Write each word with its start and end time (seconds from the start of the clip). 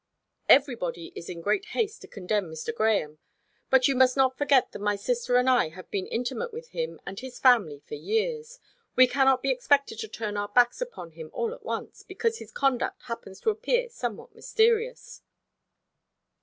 "Everybody 0.49 1.13
is 1.15 1.29
in 1.29 1.41
great 1.41 1.63
haste 1.77 2.01
to 2.01 2.07
condemn 2.07 2.49
Mr. 2.49 2.73
Grahame; 2.73 3.19
but 3.69 3.87
you 3.87 3.95
must 3.95 4.17
not 4.17 4.35
forget 4.35 4.71
that 4.71 4.79
my 4.79 4.95
sister 4.95 5.35
and 5.35 5.47
I 5.47 5.69
have 5.69 5.91
been 5.91 6.07
intimate 6.07 6.51
with 6.51 6.69
him 6.69 6.99
and 7.05 7.19
his 7.19 7.37
family 7.37 7.83
for 7.85 7.93
years. 7.93 8.57
We 8.95 9.05
cannot 9.05 9.43
be 9.43 9.51
expected 9.51 9.99
to 9.99 10.07
turn 10.07 10.37
our 10.37 10.47
backs 10.49 10.81
upon 10.81 11.11
him 11.11 11.29
all 11.33 11.53
at 11.53 11.61
once, 11.63 12.01
because 12.01 12.39
his 12.39 12.51
conduct 12.51 13.03
happens 13.03 13.39
to 13.41 13.51
appear 13.51 13.89
somewhat 13.89 14.33
mysterious." 14.33 15.21